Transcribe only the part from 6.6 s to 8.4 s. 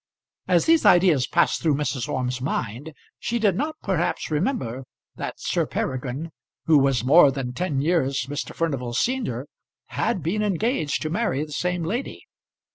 who was more than ten years